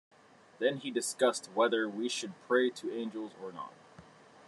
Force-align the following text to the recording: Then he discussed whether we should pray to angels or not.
Then 0.57 0.77
he 0.77 0.89
discussed 0.89 1.51
whether 1.53 1.87
we 1.87 2.09
should 2.09 2.33
pray 2.47 2.71
to 2.71 2.91
angels 2.91 3.33
or 3.39 3.51
not. 3.51 3.71